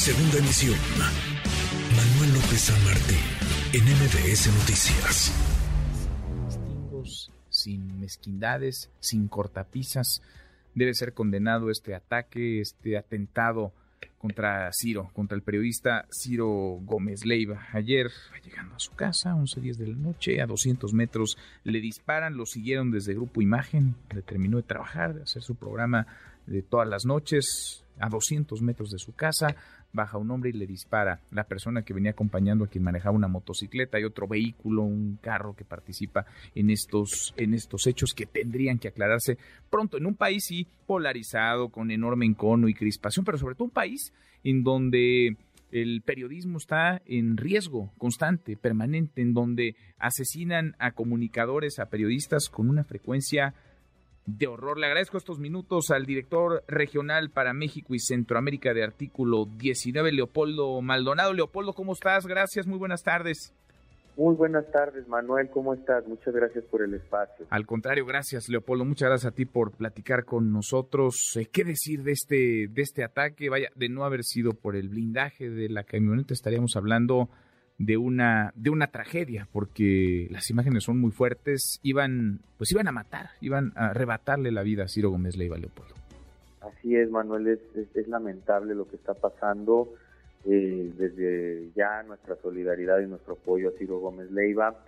[0.00, 0.78] Segunda emisión.
[1.94, 3.18] Manuel López San Martín,
[3.74, 5.30] en MBS Noticias.
[7.50, 10.22] Sin mezquindades, sin cortapisas.
[10.74, 13.74] Debe ser condenado este ataque, este atentado
[14.16, 17.66] contra Ciro, contra el periodista Ciro Gómez Leiva.
[17.74, 18.10] Ayer,
[18.42, 22.46] llegando a su casa, 11 días de la noche, a 200 metros, le disparan, lo
[22.46, 26.06] siguieron desde Grupo Imagen, le terminó de trabajar, de hacer su programa
[26.46, 29.54] de todas las noches, a 200 metros de su casa,
[29.92, 31.20] baja un hombre y le dispara.
[31.30, 35.54] La persona que venía acompañando a quien manejaba una motocicleta y otro vehículo, un carro
[35.54, 39.38] que participa en estos, en estos hechos que tendrían que aclararse
[39.68, 43.70] pronto en un país sí polarizado, con enorme encono y crispación, pero sobre todo un
[43.70, 44.12] país
[44.42, 45.36] en donde
[45.70, 52.68] el periodismo está en riesgo constante, permanente, en donde asesinan a comunicadores, a periodistas con
[52.68, 53.54] una frecuencia
[54.26, 54.78] de horror.
[54.78, 60.80] Le agradezco estos minutos al director regional para México y Centroamérica de Artículo 19, Leopoldo
[60.80, 61.32] Maldonado.
[61.32, 62.26] Leopoldo, ¿cómo estás?
[62.26, 63.54] Gracias, muy buenas tardes.
[64.16, 66.06] Muy buenas tardes, Manuel, ¿cómo estás?
[66.06, 67.46] Muchas gracias por el espacio.
[67.48, 68.84] Al contrario, gracias, Leopoldo.
[68.84, 71.36] Muchas gracias a ti por platicar con nosotros.
[71.36, 73.48] Eh, ¿Qué decir de este, de este ataque?
[73.48, 77.30] Vaya, de no haber sido por el blindaje de la camioneta, estaríamos hablando
[77.80, 82.92] de una, de una tragedia, porque las imágenes son muy fuertes, iban, pues iban a
[82.92, 85.94] matar, iban a arrebatarle la vida a Ciro Gómez Leiva Leopoldo.
[86.60, 87.58] Así es, Manuel, es,
[87.94, 89.94] es, lamentable lo que está pasando.
[90.44, 94.84] Eh, desde ya nuestra solidaridad y nuestro apoyo a Ciro Gómez Leiva.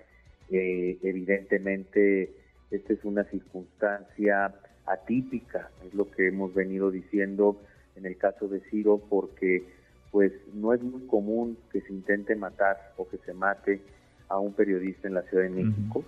[0.51, 2.31] Eh, evidentemente,
[2.71, 4.55] esta es una circunstancia
[4.85, 7.59] atípica, es lo que hemos venido diciendo
[7.97, 9.65] en el caso de Ciro, porque
[10.13, 13.81] pues no es muy común que se intente matar o que se mate
[14.29, 16.05] a un periodista en la Ciudad de México,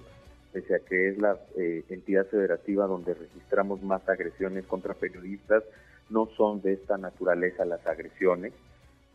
[0.53, 5.65] pese a que es la eh, entidad federativa donde registramos más agresiones contra periodistas,
[6.11, 8.53] no son de esta naturaleza las agresiones,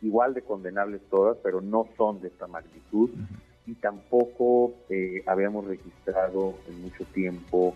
[0.01, 3.11] igual de condenables todas, pero no son de esta magnitud
[3.67, 7.75] y tampoco eh, habíamos registrado en mucho tiempo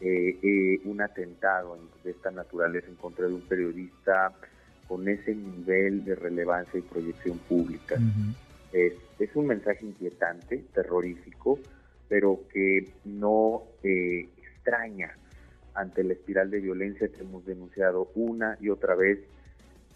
[0.00, 4.32] eh, un atentado de esta naturaleza en contra de un periodista
[4.88, 7.96] con ese nivel de relevancia y proyección pública.
[8.72, 11.58] es, es, un mensaje inquietante, terrorífico,
[12.08, 15.16] pero que no eh, extraña
[15.74, 19.20] ante la espiral de violencia que hemos denunciado una y otra vez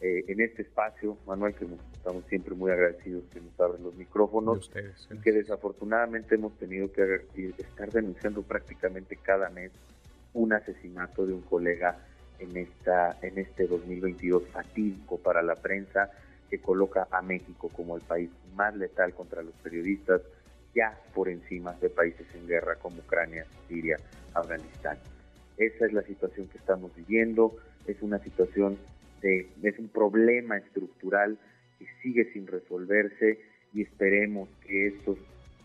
[0.00, 4.70] eh, en este espacio, Manuel, que estamos siempre muy agradecidos que nos abren los micrófonos
[5.10, 7.25] y que desafortunadamente hemos tenido que
[7.58, 9.70] estar denunciando prácticamente cada mes
[10.34, 11.98] un asesinato de un colega
[12.42, 16.10] en, esta, en este 2022 fatídico para la prensa
[16.50, 20.20] que coloca a México como el país más letal contra los periodistas,
[20.75, 23.97] ya por encima de países en guerra como Ucrania, Siria,
[24.34, 24.98] Afganistán.
[25.56, 28.76] Esa es la situación que estamos viviendo, es una situación
[29.20, 31.38] de, es un problema estructural
[31.78, 33.38] que sigue sin resolverse
[33.72, 35.16] y esperemos que esto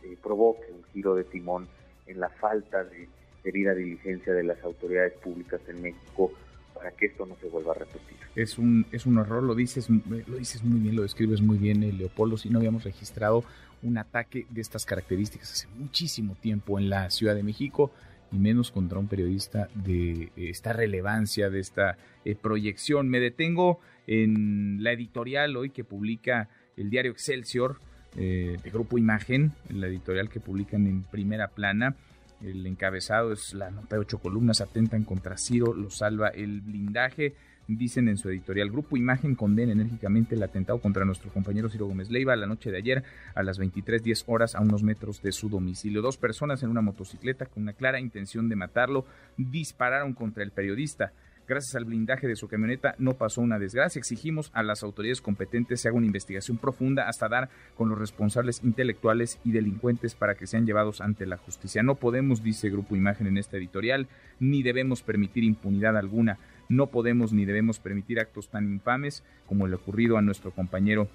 [0.03, 1.67] eh, provoque un giro de timón
[2.05, 3.07] en la falta de
[3.43, 6.31] debida diligencia de las autoridades públicas en México
[6.77, 8.17] para que esto no se vuelva a repetir.
[8.35, 11.83] Es un, es un horror, lo dices, lo dices muy bien, lo describes muy bien,
[11.83, 13.43] eh, Leopoldo, si no habíamos registrado
[13.83, 17.91] un ataque de estas características hace muchísimo tiempo en la Ciudad de México
[18.31, 23.07] y menos contra un periodista de esta relevancia, de esta eh, proyección.
[23.09, 27.79] Me detengo en la editorial hoy que publica el diario Excelsior
[28.17, 31.95] eh, de Grupo Imagen, la editorial que publican en primera plana
[32.41, 37.35] el encabezado es la nota de ocho columnas, atentan contra Ciro, lo salva el blindaje.
[37.67, 42.09] Dicen en su editorial, Grupo Imagen condena enérgicamente el atentado contra nuestro compañero Ciro Gómez
[42.09, 43.03] Leiva la noche de ayer
[43.35, 46.01] a las 23.10 horas a unos metros de su domicilio.
[46.01, 49.05] Dos personas en una motocicleta con una clara intención de matarlo
[49.35, 51.11] dispararon contra el periodista.
[51.47, 54.00] Gracias al blindaje de su camioneta no pasó una desgracia.
[54.00, 58.62] Exigimos a las autoridades competentes se haga una investigación profunda hasta dar con los responsables
[58.66, 61.84] intelectuales y delincuentes para que sean llevados ante la justicia.
[61.84, 64.09] No podemos, dice Grupo Imagen en esta editorial,
[64.41, 66.38] ni debemos permitir impunidad alguna.
[66.68, 71.08] No podemos ni debemos permitir actos tan infames como el ocurrido a nuestro compañero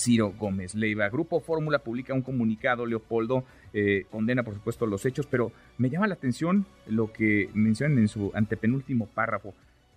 [0.00, 1.08] Ciro Gómez Leiva.
[1.08, 6.06] Grupo Fórmula publica un comunicado, Leopoldo eh, condena por supuesto los hechos, pero me llama
[6.06, 9.54] la atención lo que mencionan en su antepenúltimo párrafo.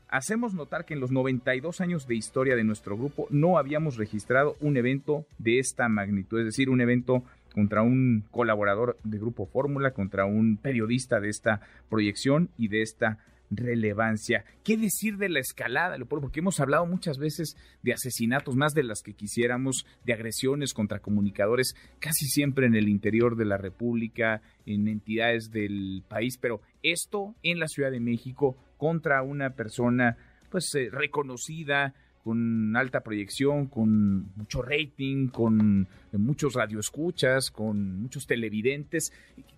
[0.09, 4.55] Hacemos notar que en los 92 años de historia de nuestro grupo no habíamos registrado
[4.59, 7.23] un evento de esta magnitud, es decir, un evento
[7.53, 13.17] contra un colaborador de Grupo Fórmula, contra un periodista de esta proyección y de esta
[13.57, 14.45] relevancia.
[14.63, 19.01] ¿Qué decir de la escalada, Porque hemos hablado muchas veces de asesinatos, más de las
[19.01, 24.87] que quisiéramos, de agresiones contra comunicadores, casi siempre en el interior de la República, en
[24.87, 30.17] entidades del país, pero esto en la Ciudad de México contra una persona
[30.49, 39.11] pues eh, reconocida, con alta proyección, con mucho rating, con muchos radioescuchas, con muchos televidentes.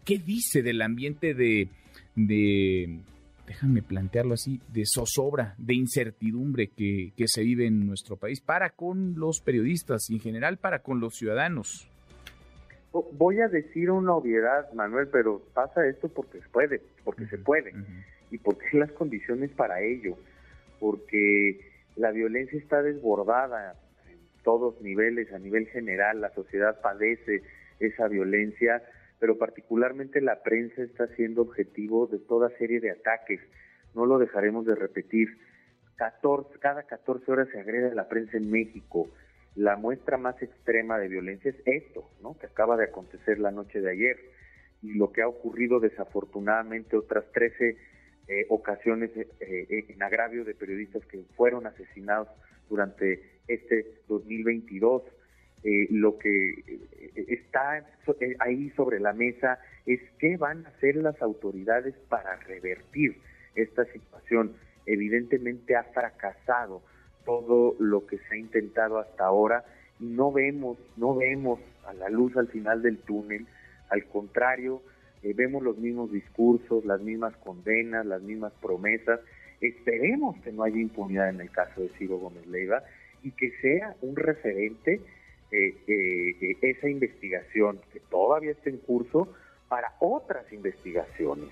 [0.04, 1.70] ¿Qué dice del ambiente de
[3.48, 8.72] déjame plantearlo así, de zozobra, de incertidumbre que, que se vive en nuestro país para
[8.72, 11.90] con los periodistas y en general para con los ciudadanos?
[12.92, 17.74] Voy a decir una obviedad, Manuel, pero pasa esto porque se puede, porque se puede,
[18.32, 20.18] y porque hay las condiciones para ello,
[20.80, 21.60] porque
[21.98, 23.76] la violencia está desbordada
[24.10, 27.42] en todos niveles, a nivel general, la sociedad padece
[27.82, 28.82] esa violencia,
[29.20, 33.40] pero particularmente la prensa está siendo objetivo de toda serie de ataques.
[33.94, 35.38] No lo dejaremos de repetir.
[35.96, 39.08] 14, cada 14 horas se agrede a la prensa en México.
[39.56, 42.38] La muestra más extrema de violencia es esto, ¿no?
[42.38, 44.18] que acaba de acontecer la noche de ayer.
[44.82, 47.78] Y lo que ha ocurrido desafortunadamente otras 13
[48.28, 52.28] eh, ocasiones eh, eh, en agravio de periodistas que fueron asesinados
[52.70, 55.04] durante este 2022.
[55.90, 56.64] Lo que
[57.16, 57.84] está
[58.40, 63.18] ahí sobre la mesa es qué van a hacer las autoridades para revertir
[63.56, 64.54] esta situación.
[64.86, 66.82] Evidentemente ha fracasado
[67.26, 69.66] todo lo que se ha intentado hasta ahora
[70.00, 73.48] y no vemos, no vemos a la luz al final del túnel.
[73.90, 74.82] Al contrario,
[75.24, 79.20] eh, vemos los mismos discursos, las mismas condenas, las mismas promesas.
[79.62, 82.84] Esperemos que no haya impunidad en el caso de Ciro Gómez Leiva
[83.24, 85.02] y que sea un referente
[85.56, 89.34] eh, eh, esa investigación que todavía está en curso
[89.70, 91.50] para otras investigaciones,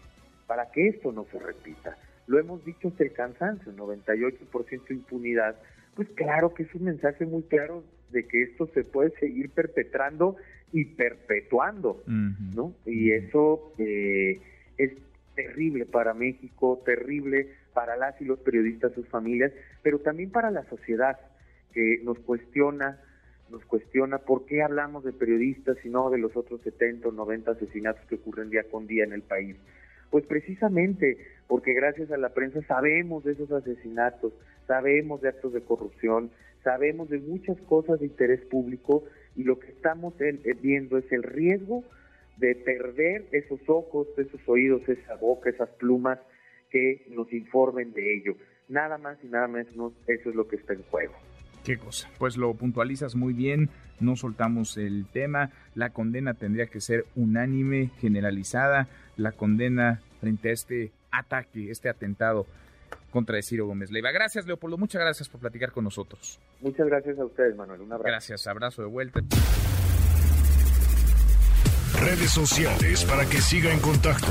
[0.48, 1.98] para que esto no se repita.
[2.28, 5.56] Lo hemos dicho hasta el cansancio, 98% impunidad,
[5.96, 10.36] pues claro que es un mensaje muy claro de que esto se puede seguir perpetrando
[10.72, 12.74] y perpetuando, ¿no?
[12.86, 14.40] Y eso eh,
[14.78, 14.92] es
[15.36, 19.52] terrible para México, terrible para las y los periodistas, sus familias,
[19.82, 21.20] pero también para la sociedad
[21.74, 23.00] que nos cuestiona,
[23.54, 27.52] nos cuestiona por qué hablamos de periodistas y no de los otros 70 o 90
[27.52, 29.56] asesinatos que ocurren día con día en el país.
[30.10, 31.18] Pues precisamente
[31.48, 34.34] porque gracias a la prensa sabemos de esos asesinatos,
[34.68, 36.32] sabemos de actos de corrupción,
[36.64, 39.04] sabemos de muchas cosas de interés público
[39.36, 41.84] y lo que estamos eh, viendo es el riesgo
[42.38, 46.20] de perder esos ojos, esos oídos, esa boca, esas plumas
[46.72, 48.36] que nos informen de ello.
[48.68, 51.14] Nada más y nada menos, eso es lo que está en juego.
[51.64, 52.10] Qué cosa.
[52.18, 53.70] Pues lo puntualizas muy bien,
[54.00, 55.52] no soltamos el tema.
[55.76, 58.88] La condena tendría que ser unánime, generalizada.
[59.16, 62.46] La condena frente a este ataque, este atentado
[63.12, 64.12] contra Ciro Gómez Leiva.
[64.12, 64.78] Gracias, Leopoldo.
[64.78, 66.40] Muchas gracias por platicar con nosotros.
[66.62, 67.82] Muchas gracias a ustedes, Manuel.
[67.82, 68.08] Un abrazo.
[68.08, 68.48] Gracias.
[68.48, 69.22] Abrazo de vuelta.
[72.02, 74.28] Redes sociales para que siga en contacto: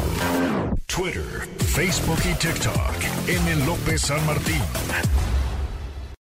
[0.87, 1.23] Twitter,
[1.59, 3.29] Facebook y TikTok.
[3.29, 3.67] M.
[3.67, 4.61] López San Martín.